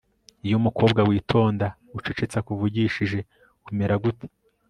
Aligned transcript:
Iyo 0.45 0.55
umukobwa 0.61 0.99
witonda 1.09 1.67
ucecetseakuvugishije 1.97 3.19
umera 3.69 3.95
gute 4.03 4.25